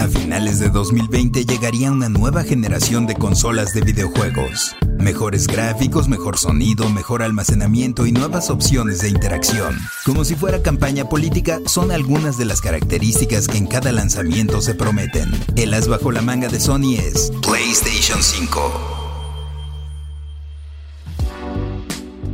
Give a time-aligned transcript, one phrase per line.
[0.00, 4.74] A finales de 2020 llegaría una nueva generación de consolas de videojuegos.
[4.98, 9.76] Mejores gráficos, mejor sonido, mejor almacenamiento y nuevas opciones de interacción.
[10.06, 14.74] Como si fuera campaña política, son algunas de las características que en cada lanzamiento se
[14.74, 15.30] prometen.
[15.56, 18.99] El as bajo la manga de Sony es PlayStation 5.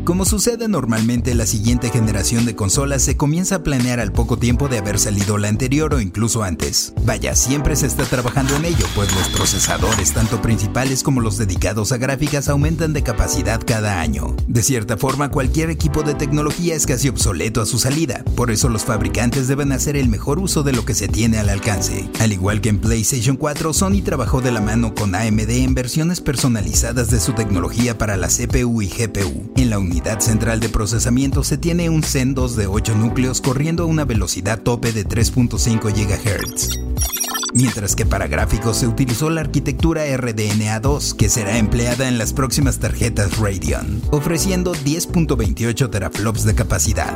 [0.07, 4.69] Como sucede normalmente, la siguiente generación de consolas se comienza a planear al poco tiempo
[4.69, 6.93] de haber salido la anterior o incluso antes.
[7.05, 11.91] Vaya, siempre se está trabajando en ello, pues los procesadores, tanto principales como los dedicados
[11.91, 14.37] a gráficas, aumentan de capacidad cada año.
[14.47, 18.69] De cierta forma, cualquier equipo de tecnología es casi obsoleto a su salida, por eso
[18.69, 22.09] los fabricantes deben hacer el mejor uso de lo que se tiene al alcance.
[22.21, 26.21] Al igual que en PlayStation 4, Sony trabajó de la mano con AMD en versiones
[26.21, 29.51] personalizadas de su tecnología para la CPU y GPU.
[29.57, 29.81] En la
[30.21, 34.61] central de procesamiento se tiene un Zen 2 de 8 núcleos corriendo a una velocidad
[34.61, 36.86] tope de 3.5 GHz
[37.57, 42.79] mientras que para gráficos se utilizó la arquitectura RDNA2, que será empleada en las próximas
[42.79, 47.15] tarjetas Radeon, ofreciendo 10.28 teraflops de capacidad.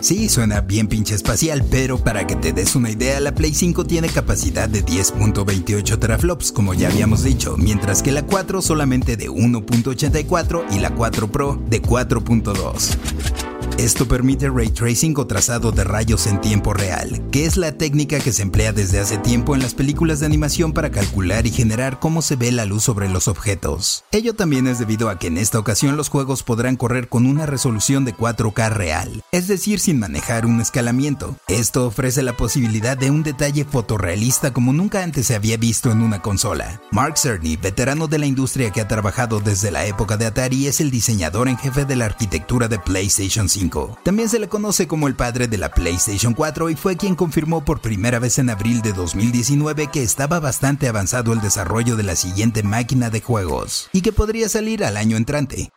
[0.00, 3.84] Sí, suena bien pinche espacial, pero para que te des una idea, la Play 5
[3.84, 9.28] tiene capacidad de 10.28 teraflops, como ya habíamos dicho, mientras que la 4 solamente de
[9.28, 13.43] 1.84 y la 4 Pro de 4.2.
[13.78, 18.20] Esto permite ray tracing o trazado de rayos en tiempo real, que es la técnica
[18.20, 21.98] que se emplea desde hace tiempo en las películas de animación para calcular y generar
[21.98, 24.04] cómo se ve la luz sobre los objetos.
[24.12, 27.46] Ello también es debido a que en esta ocasión los juegos podrán correr con una
[27.46, 31.36] resolución de 4K real, es decir, sin manejar un escalamiento.
[31.48, 36.00] Esto ofrece la posibilidad de un detalle fotorrealista como nunca antes se había visto en
[36.00, 36.80] una consola.
[36.92, 40.80] Mark Cerny, veterano de la industria que ha trabajado desde la época de Atari, es
[40.80, 43.63] el diseñador en jefe de la arquitectura de PlayStation 5
[44.02, 47.64] también se le conoce como el padre de la PlayStation 4 y fue quien confirmó
[47.64, 52.16] por primera vez en abril de 2019 que estaba bastante avanzado el desarrollo de la
[52.16, 55.70] siguiente máquina de juegos y que podría salir al año entrante.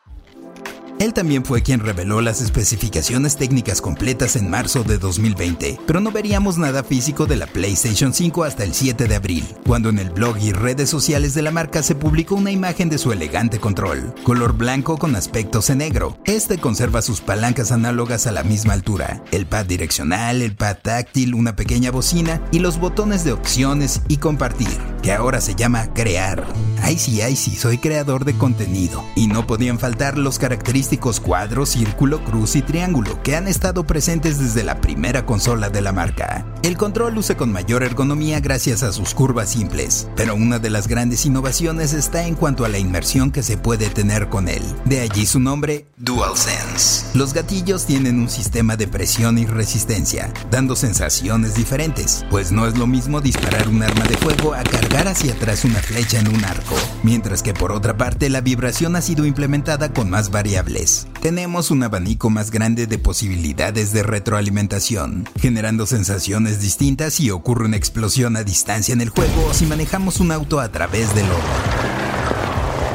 [1.00, 6.12] Él también fue quien reveló las especificaciones técnicas completas en marzo de 2020, pero no
[6.12, 10.10] veríamos nada físico de la PlayStation 5 hasta el 7 de abril, cuando en el
[10.10, 14.16] blog y redes sociales de la marca se publicó una imagen de su elegante control,
[14.24, 16.18] color blanco con aspectos en negro.
[16.26, 21.36] Este conserva sus palancas análogas a la misma altura, el pad direccional, el pad táctil,
[21.36, 26.46] una pequeña bocina y los botones de opciones y compartir, que ahora se llama crear.
[26.82, 29.04] Ay sí, ay sí, soy creador de contenido.
[29.16, 34.40] Y no podían faltar los característicos cuadro, círculo, cruz y triángulo que han estado presentes
[34.40, 36.46] desde la primera consola de la marca.
[36.64, 40.88] El control luce con mayor ergonomía gracias a sus curvas simples, pero una de las
[40.88, 44.64] grandes innovaciones está en cuanto a la inmersión que se puede tener con él.
[44.86, 47.18] De allí su nombre, DualSense.
[47.18, 52.78] Los gatillos tienen un sistema de presión y resistencia, dando sensaciones diferentes, pues no es
[52.78, 56.44] lo mismo disparar un arma de fuego a cargar hacia atrás una flecha en un
[56.44, 61.72] arco, mientras que por otra parte la vibración ha sido implementada con más variables tenemos
[61.72, 68.38] un abanico más grande de posibilidades de retroalimentación, generando sensaciones distintas si ocurre una explosión
[68.38, 71.98] a distancia en el juego o si manejamos un auto a través del oro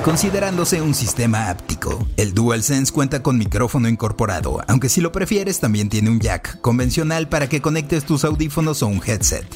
[0.03, 2.09] considerándose un sistema áptico.
[2.17, 7.29] El DualSense cuenta con micrófono incorporado, aunque si lo prefieres también tiene un jack convencional
[7.29, 9.47] para que conectes tus audífonos o un headset.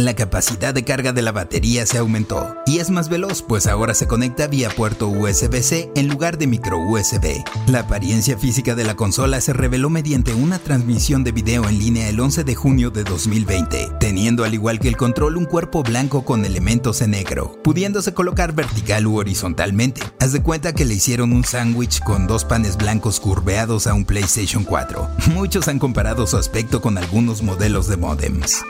[0.00, 3.92] La capacidad de carga de la batería se aumentó y es más veloz, pues ahora
[3.92, 7.44] se conecta vía puerto USB-C en lugar de micro USB.
[7.66, 12.08] La apariencia física de la consola se reveló mediante una transmisión de video en línea
[12.08, 16.24] el 11 de junio de 2020, teniendo al igual que el control un cuerpo blanco
[16.24, 20.00] con elementos en negro, pudiéndose colocar vertical u horizontalmente.
[20.18, 24.06] Haz de cuenta que le hicieron un sándwich con dos panes blancos curveados a un
[24.06, 25.08] PlayStation 4.
[25.34, 28.62] Muchos han comparado su aspecto con algunos modelos de modems.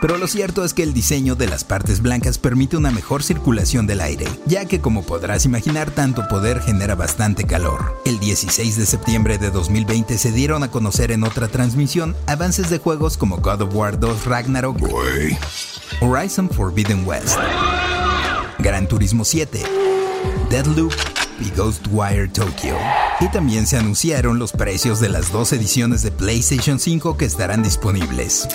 [0.00, 3.86] Pero lo cierto es que el diseño de las partes blancas permite una mejor circulación
[3.86, 8.00] del aire, ya que como podrás imaginar tanto poder genera bastante calor.
[8.06, 12.78] El 16 de septiembre de 2020 se dieron a conocer en otra transmisión avances de
[12.78, 14.78] juegos como God of War 2 Ragnarok,
[16.00, 17.36] Horizon Forbidden West,
[18.58, 19.62] Gran Turismo 7,
[20.48, 20.94] Deadloop
[21.40, 22.76] y Ghostwire Tokyo.
[23.20, 27.62] Y también se anunciaron los precios de las dos ediciones de PlayStation 5 que estarán
[27.62, 28.48] disponibles.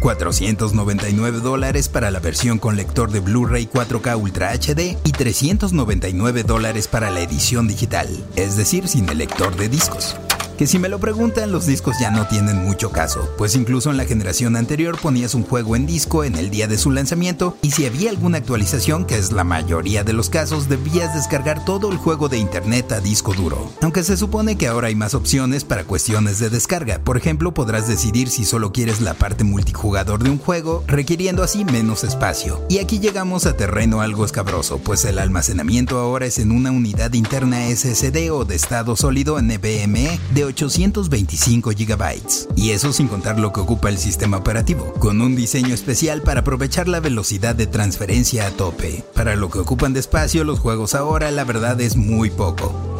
[0.00, 6.88] 499 dólares para la versión con lector de Blu-ray 4K Ultra HD y 399 dólares
[6.88, 10.16] para la edición digital, es decir, sin el lector de discos
[10.58, 13.96] que si me lo preguntan los discos ya no tienen mucho caso, pues incluso en
[13.96, 17.70] la generación anterior ponías un juego en disco en el día de su lanzamiento y
[17.70, 21.96] si había alguna actualización, que es la mayoría de los casos, debías descargar todo el
[21.96, 23.70] juego de internet a disco duro.
[23.82, 27.86] Aunque se supone que ahora hay más opciones para cuestiones de descarga, por ejemplo podrás
[27.86, 32.60] decidir si solo quieres la parte multijugador de un juego, requiriendo así menos espacio.
[32.68, 37.12] Y aquí llegamos a terreno algo escabroso, pues el almacenamiento ahora es en una unidad
[37.12, 42.22] interna SSD o de estado sólido NVMe de 825 GB,
[42.56, 46.40] y eso sin contar lo que ocupa el sistema operativo, con un diseño especial para
[46.40, 49.04] aprovechar la velocidad de transferencia a tope.
[49.14, 52.97] Para lo que ocupan de espacio los juegos ahora, la verdad es muy poco.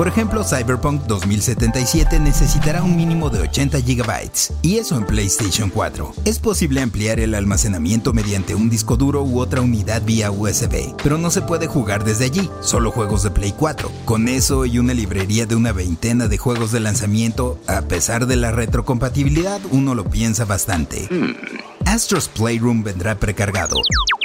[0.00, 4.30] Por ejemplo, Cyberpunk 2077 necesitará un mínimo de 80 GB,
[4.62, 6.14] y eso en PlayStation 4.
[6.24, 11.18] Es posible ampliar el almacenamiento mediante un disco duro u otra unidad vía USB, pero
[11.18, 13.92] no se puede jugar desde allí, solo juegos de Play 4.
[14.06, 18.36] Con eso y una librería de una veintena de juegos de lanzamiento, a pesar de
[18.36, 21.10] la retrocompatibilidad, uno lo piensa bastante.
[21.84, 23.76] Astro's Playroom vendrá precargado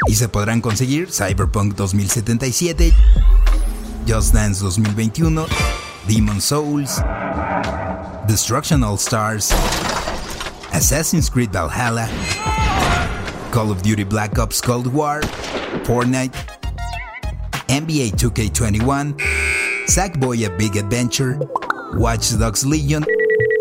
[0.08, 2.94] y se podrán conseguir Cyberpunk 2077,
[4.06, 5.48] Just Dance 2021,
[6.08, 7.00] Demon Souls,
[8.28, 9.52] Destruction All Stars,
[10.74, 12.08] Assassin's Creed Valhalla,
[13.52, 15.22] Call of Duty Black Ops Cold War,
[15.86, 16.34] Fortnite,
[17.68, 19.20] NBA 2K21,
[19.88, 21.40] Sackboy A Big Adventure,
[21.94, 23.04] Watch Dogs Legion,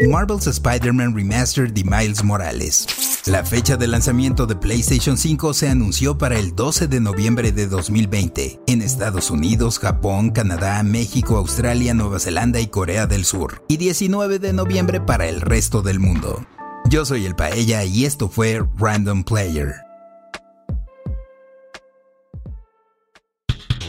[0.03, 3.14] Marvel's Spider-Man Remastered The Miles Morales.
[3.27, 7.67] La fecha de lanzamiento de PlayStation 5 se anunció para el 12 de noviembre de
[7.67, 13.79] 2020 en Estados Unidos, Japón, Canadá, México, Australia, Nueva Zelanda y Corea del Sur, y
[13.79, 16.45] 19 de noviembre para el resto del mundo.
[16.91, 19.84] Yo soy el Paella y esto fue Random Player.